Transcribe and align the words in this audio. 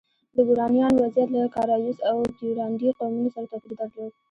د 0.35 0.37
ګورانیانو 0.47 1.01
وضعیت 1.03 1.29
له 1.35 1.41
کارایوس 1.55 1.97
او 2.09 2.15
کیورانډي 2.37 2.89
قومونو 2.99 3.29
سره 3.35 3.45
توپیر 3.51 3.71
درلود. 3.79 4.11